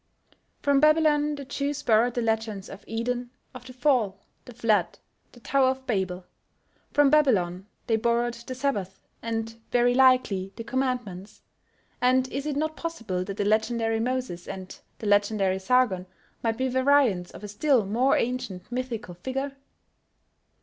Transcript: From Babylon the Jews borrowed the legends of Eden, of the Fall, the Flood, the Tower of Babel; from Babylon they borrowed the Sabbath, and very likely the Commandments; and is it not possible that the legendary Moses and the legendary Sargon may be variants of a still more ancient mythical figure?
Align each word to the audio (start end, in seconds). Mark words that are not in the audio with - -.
From 0.63 0.79
Babylon 0.79 1.35
the 1.35 1.45
Jews 1.45 1.83
borrowed 1.83 2.15
the 2.15 2.23
legends 2.23 2.69
of 2.69 2.83
Eden, 2.87 3.29
of 3.53 3.65
the 3.67 3.73
Fall, 3.73 4.19
the 4.45 4.51
Flood, 4.55 4.97
the 5.31 5.39
Tower 5.39 5.67
of 5.69 5.85
Babel; 5.85 6.25
from 6.91 7.11
Babylon 7.11 7.67
they 7.85 7.97
borrowed 7.97 8.33
the 8.33 8.55
Sabbath, 8.55 8.99
and 9.21 9.61
very 9.69 9.93
likely 9.93 10.53
the 10.55 10.63
Commandments; 10.63 11.43
and 12.01 12.27
is 12.29 12.47
it 12.47 12.55
not 12.55 12.75
possible 12.75 13.23
that 13.23 13.37
the 13.37 13.45
legendary 13.45 13.99
Moses 13.99 14.47
and 14.47 14.75
the 14.97 15.05
legendary 15.05 15.59
Sargon 15.59 16.07
may 16.41 16.51
be 16.53 16.67
variants 16.67 17.29
of 17.29 17.43
a 17.43 17.47
still 17.47 17.85
more 17.85 18.17
ancient 18.17 18.71
mythical 18.71 19.13
figure? 19.13 19.55